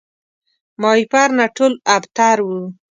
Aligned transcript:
ماهیپر 0.81 1.29
نه 1.39 1.45
ټول 1.55 1.73
ابتر 1.95 2.37
وو 2.47 2.61